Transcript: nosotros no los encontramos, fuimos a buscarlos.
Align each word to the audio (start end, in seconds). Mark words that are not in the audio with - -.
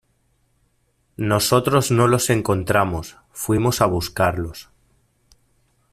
nosotros 1.15 1.91
no 1.91 2.07
los 2.07 2.31
encontramos, 2.31 3.17
fuimos 3.31 3.81
a 3.81 3.85
buscarlos. 3.85 4.67